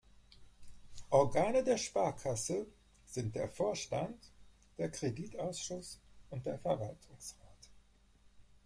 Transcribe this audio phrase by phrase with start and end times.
[1.11, 2.65] Organe der Sparkasse
[3.05, 4.17] sind der Vorstand,
[4.79, 5.99] der Kreditausschuss
[6.31, 7.69] und der Verwaltungsrat.